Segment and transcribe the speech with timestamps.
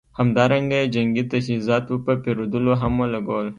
[0.19, 3.47] همدارنګه یې جنګي تجهیزاتو په پېرودلو هم ولګول.